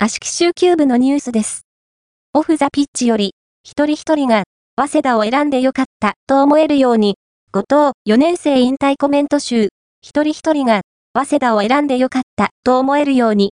[0.00, 1.62] 足木ューブのニュースです。
[2.32, 3.32] オフザピッチより、
[3.64, 4.44] 一人一人が、
[4.76, 7.16] 早稲田を選んでよかったと思えるように、
[7.50, 7.64] 後
[8.06, 10.82] 藤4年生引退コメント集、一人一人が、
[11.14, 13.46] 早稲田を選んでよかったと思えるように、